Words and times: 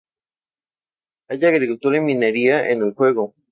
Hay 1.27 1.45
agricultura 1.45 1.99
y 1.99 2.01
minería 2.01 2.67
en 2.71 2.81
el 2.81 2.95
juego. 2.95 3.35